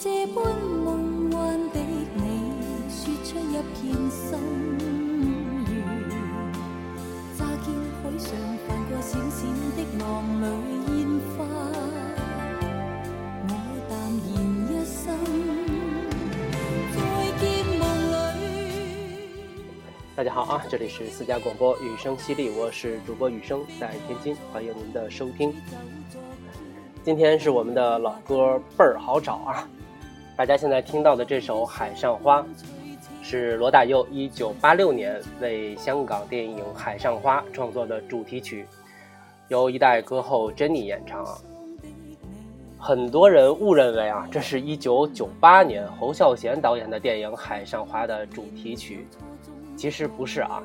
[0.00, 0.44] 这般
[0.84, 1.80] 梦幻的
[2.14, 2.52] 你，
[2.88, 4.38] 说出一片心
[4.78, 5.74] 愿。
[7.36, 8.30] 乍见海上
[8.68, 10.06] 泛过闪闪的浪
[10.40, 10.44] 里
[10.94, 11.02] 烟
[11.36, 11.44] 花，
[13.48, 13.50] 我
[13.88, 14.30] 淡然
[14.70, 15.02] 一生，
[16.94, 16.96] 再
[17.40, 17.44] 见
[17.76, 17.82] 梦
[18.38, 19.66] 里。
[20.14, 25.52] 大家好啊，这里是私家广播雨声犀利，我是主播雨声，在天津，欢迎您的收听。
[27.02, 29.68] 今天是我们的老歌倍儿好找啊！
[30.38, 32.40] 大家现在听到的这首《海上花》，
[33.22, 38.64] 是罗大佑1986年为香港电影《海上花》创作的主题曲，
[39.48, 41.36] 由一代歌后珍妮演唱啊。
[42.78, 49.08] 很多人误认为啊，这是一九九八年侯孝贤导演的电影《海上花》的主题曲，
[49.76, 50.62] 其实不是啊。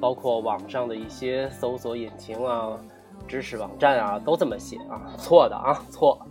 [0.00, 2.78] 包括网上的一些搜索引擎啊、
[3.26, 6.24] 知识网站啊，都这么写啊，错的啊，错。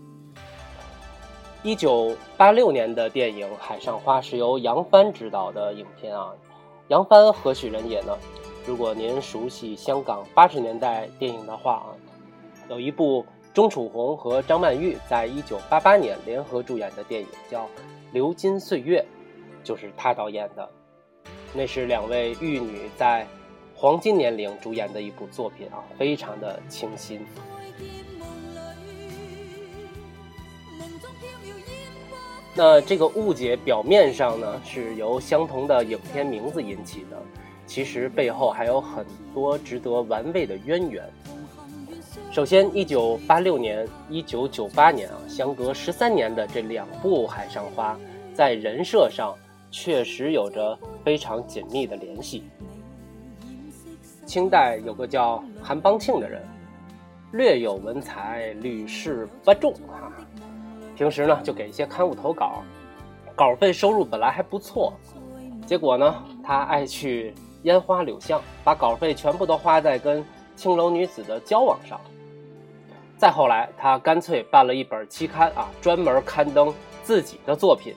[1.68, 6.34] 一九八六年的电影《海上花》是由杨帆执导的影片啊。
[6.88, 8.18] 杨帆何许人也呢？
[8.66, 11.92] 如果您熟悉香港八十年代电影的话啊，
[12.70, 17.64] 有一部钟楚红和张曼玉在一九八八年联合主演的电影叫
[18.14, 19.06] 《流金岁月》，
[19.68, 20.70] 就是他导演的。
[21.54, 23.28] 那是两位玉女在
[23.76, 27.20] 黄金年龄主演的一部作品啊，非常的清新。
[32.60, 37.16] 那这个误解表面上呢是由相同的影片名字引起的，
[37.68, 41.08] 其实背后还有很多值得玩味的渊源。
[42.32, 47.94] 首先，一九八六年、一九九八年啊，相隔十三年的这两部《海上花》，
[48.34, 49.36] 在人设上
[49.70, 50.76] 确实有着
[51.06, 52.44] 非常紧密的联系。
[54.26, 56.42] 清代有个叫韩邦庆的人，
[57.34, 60.10] 略有文采，屡试不中啊。
[60.98, 62.64] 平时呢就给一些刊物投稿，
[63.36, 64.92] 稿费收入本来还不错，
[65.68, 70.26] 结果呢他爱去烟花柳巷，把稿费全部都花在跟
[70.56, 72.02] 青楼女子的交往上。
[73.16, 77.94] 再后来，他干脆办了一本期刊啊，专门刊登自己的作品。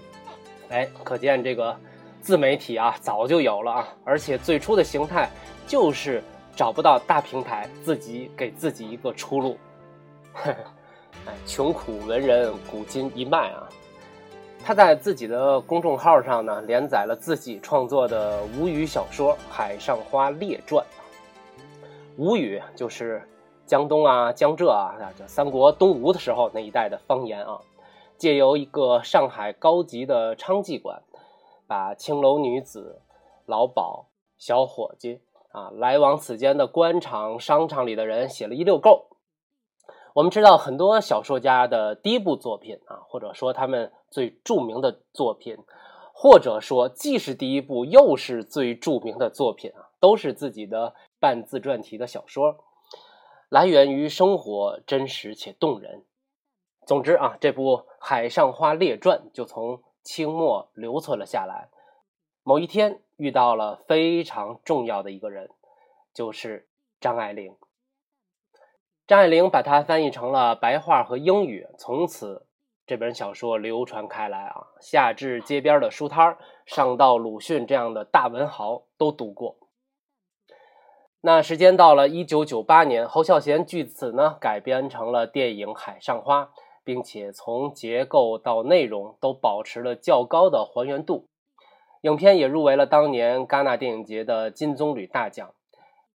[0.68, 1.74] 哎，可见这个
[2.20, 5.30] 自媒体啊早就有了啊，而且最初的形态
[5.66, 6.22] 就是
[6.54, 9.56] 找不到大平台，自己给自己一个出路。
[10.34, 10.56] 呵呵。
[11.26, 13.68] 哎，穷苦文人古今一脉啊！
[14.64, 20.84] 他在自己的公众号上呢，连载了自己创作的吴语小说《海上花列传》。
[22.16, 23.26] 吴语就是
[23.66, 27.58] 江东啊、江浙啊，就三国东吴的时候那一带的方言啊。
[28.18, 31.02] 借由一个上海高级的娼妓馆，
[31.66, 33.00] 把青楼女子、
[33.46, 34.04] 老鸨、
[34.36, 35.22] 小伙计
[35.52, 39.06] 啊，来往此间的官场、商场里的人写了一溜够。
[40.12, 45.56] 我们知道很多小说家的第一部作品啊，或者说他们最著名的作品，
[46.12, 52.64] 或者说既是第一部又是最著名的作品啊，都是自己的半自传体的小说，
[53.48, 56.04] 来源于生活，真实且动人。
[56.86, 61.68] 总之啊，这部《海上花列传》就从清末留存了下来。
[62.42, 65.50] 某一天遇到了非常重要的一个人，
[66.12, 66.66] 就是
[67.00, 67.54] 张爱玲。
[69.10, 72.46] 张爱玲把它翻译成了白话和英语，从此
[72.86, 79.56] 这本小说流传开来啊，下至街边的书摊上到鲁迅这样的大文豪都读过。
[81.22, 86.44] 那时间到了一九九八年，侯孝贤据此呢改编成了电影《海上花》，
[86.84, 91.26] 并且从结构到内容都保持了较高的还原度，
[92.02, 95.52] 影片也入围了当年戛纳电影节的金棕榈大奖。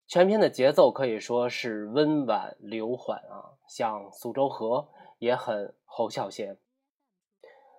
[0.06, 6.58] 全片的节奏可以说是温婉流缓啊，像苏州河也很侯孝贤。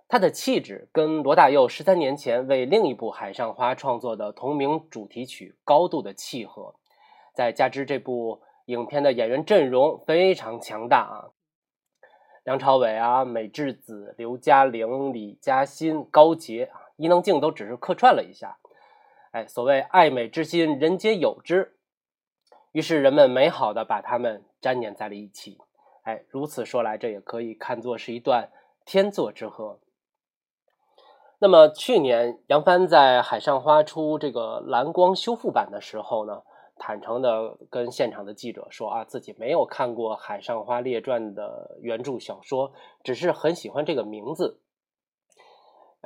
[0.08, 6.76] 他的气质跟罗大佑十三年前为另一部《海上花》创作的同名主题曲高度的契合，
[7.34, 11.34] 再加之这部影片的演员阵容非常强大啊，
[12.44, 18.58] 梁朝伟啊、美智子、刘嘉玲、李嘉欣、高洁，伊能静都只是客串了一下。
[19.32, 21.75] 哎，所谓爱美之心，人皆有之。
[22.76, 25.58] 于是人们美好的把它们粘连在了一起，
[26.04, 28.52] 哎，如此说来，这也可以看作是一段
[28.84, 29.80] 天作之合。
[31.40, 36.42] 那么去年杨帆在《海上花》出这个蓝光修复版的时候呢，
[36.76, 42.74] 坦诚的跟现场的记者说啊，自己没有看过《海上花列传》的原著小说，
[43.06, 44.60] 只是很喜欢这个名字。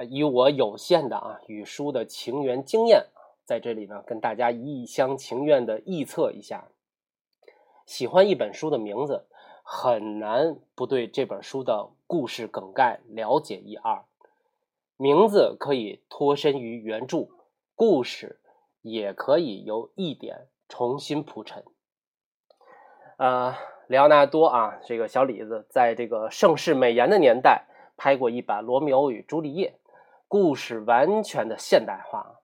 [0.07, 3.07] 以我有限的啊与书的情缘经验，
[3.49, 6.67] 在这里呢跟大家一厢情愿的臆测一下，
[7.87, 9.25] 喜欢一本书的名字，
[9.63, 14.03] 很难不对这本书的故事梗概了解一二。
[14.97, 17.29] 名字可以脱身于原著，
[17.73, 18.39] 故事
[18.83, 21.63] 也可以由一点重新铺陈。
[23.17, 23.55] 呃，
[23.87, 27.65] 里奥纳多啊，这个小李子，在这个盛世美颜的年代。
[27.97, 29.73] 拍过一版《罗密欧与朱丽叶》，
[30.27, 32.38] 故事完全的现代化，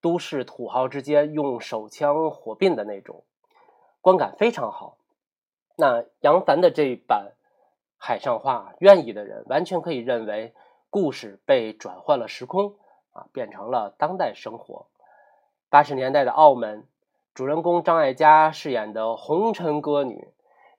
[0.00, 3.24] 都市土豪之间用手枪火并的那种，
[4.00, 4.98] 观感非常好。
[5.76, 7.32] 那杨凡的这一版
[7.98, 10.54] 《海上画》，愿意的人完全可以认为
[10.90, 12.76] 故事被转换了时空
[13.12, 14.86] 啊，变成了当代生活。
[15.68, 16.86] 八十年代的澳门，
[17.34, 20.28] 主人公张艾嘉饰演的红尘歌女，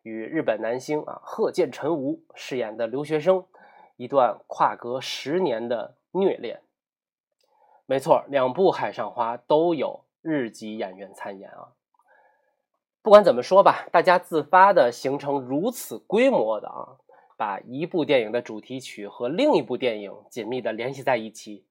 [0.02, 3.46] 与日本男星啊鹤见陈吾饰演的留学生。
[3.98, 6.62] 一段跨隔十年的虐恋，
[7.88, 11.74] 没错，两部《海上花》都有日籍演员参演啊。
[13.02, 16.98] 不管怎么说吧，大家自发的形成如此规模的啊，
[17.38, 21.66] 把一部电影的主题曲和另一部电影紧密的联系在一起，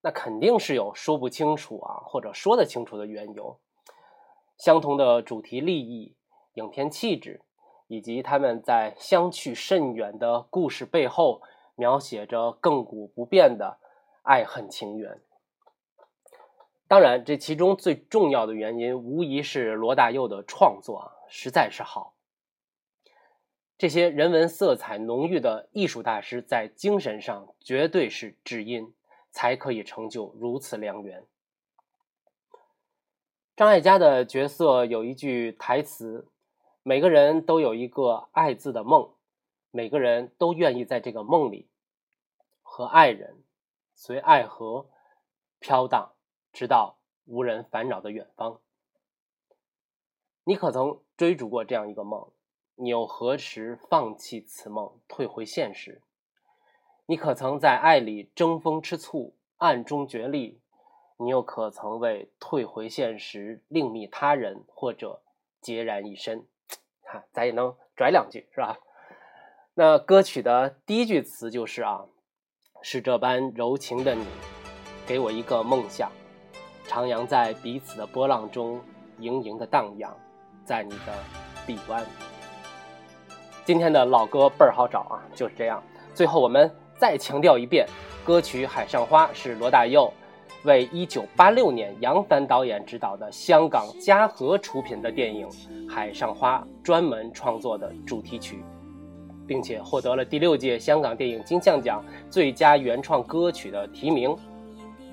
[0.00, 3.60] 那肯定是有说不清楚啊，或者说得清楚的缘由。
[4.56, 6.16] 相同的主题立意、
[6.54, 7.42] 影片气质。
[7.88, 11.42] 以及他们在相去甚远的故事背后，
[11.74, 13.76] 描写着亘古不变的
[14.22, 15.20] 爱恨情缘。
[16.88, 22.14] 当然，这其中最重要的原因，无疑是罗大佑的创作啊实在是好。
[23.76, 28.94] 这些人文色彩浓郁的艺术大师，在精神上绝对是知音，
[29.30, 31.24] 才可以成就如此良缘。
[33.56, 36.28] 张艾嘉的角色有一句台词。
[36.84, 39.08] 每个人都有一个爱字的梦，
[39.70, 41.68] 每个人都愿意在这个梦里
[42.60, 43.36] 和爱人
[44.04, 44.88] 随爱河
[45.60, 46.14] 飘荡，
[46.52, 48.60] 直到无人烦扰的远方。
[50.42, 52.32] 你可曾追逐过这样一个梦？
[52.74, 56.02] 你又何时放弃此梦，退回现实？
[57.06, 60.60] 你可曾在爱里争风吃醋，暗中角力？
[61.18, 65.22] 你又可曾为退回现实，另觅他人，或者
[65.62, 66.44] 孑然一身？
[67.04, 68.80] 看咱也能拽两句，是吧？
[69.74, 72.08] 那歌曲的第一句词就是啊，
[72.84, 74.24] 是这般柔情的你，
[75.06, 76.10] 给我一个梦想，
[76.88, 78.80] 徜徉在彼此的波浪中，
[79.20, 80.12] 盈盈的荡漾，
[80.64, 81.14] 在你的
[81.64, 82.04] 臂弯。
[83.64, 85.80] 今天的老歌倍儿好找啊，就是这样。
[86.12, 86.68] 最后我们
[86.98, 87.86] 再强调一遍，
[88.24, 90.12] 歌曲《海上花》是罗大佑。
[90.64, 95.48] 为1986年杨帆导演执导的香港嘉禾出品的电影
[95.90, 98.62] 《海上花》专门创作的主题曲，
[99.52, 104.34] 并且获得了第六届香港电影金像奖最佳原创歌曲的提名，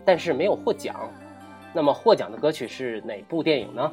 [0.05, 0.95] 但是没有获奖。
[1.73, 3.91] 那么获奖的歌曲是哪部电影呢？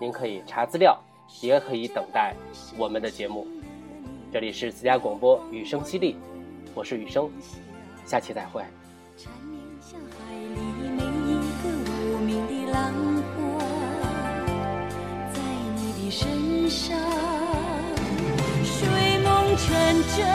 [0.00, 1.00] 您可以查资料，
[1.40, 2.34] 也可以等待
[2.76, 3.46] 我们的节目。
[4.32, 6.16] 这里是私家广播雨声淅沥，
[6.74, 7.30] 我是雨声，
[8.04, 8.64] 下期再会。
[16.10, 16.94] 身上
[19.56, 19.68] 成
[20.16, 20.26] 真，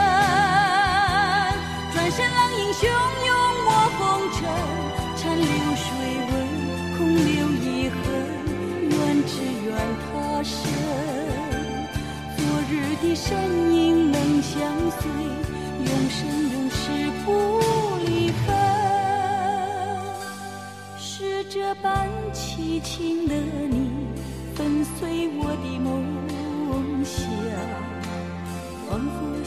[1.92, 2.86] 转身浪影汹
[3.26, 3.27] 涌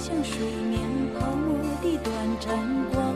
[0.02, 0.82] 像水面
[1.14, 2.58] 泡沫的短暂
[2.92, 3.11] 光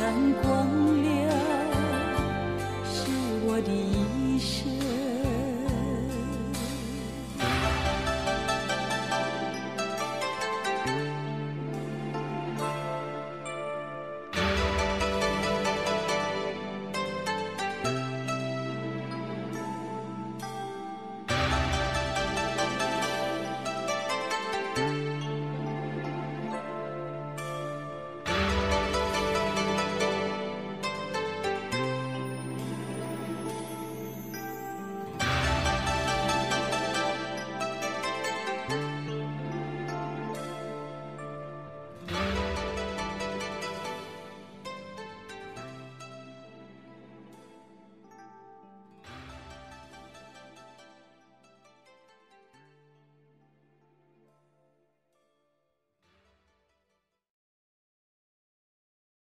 [0.00, 0.49] 难过。